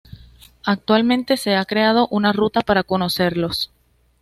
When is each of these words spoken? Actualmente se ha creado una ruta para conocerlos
Actualmente 0.65 1.37
se 1.37 1.55
ha 1.55 1.63
creado 1.63 2.07
una 2.09 2.33
ruta 2.33 2.61
para 2.61 2.81
conocerlos 2.81 3.69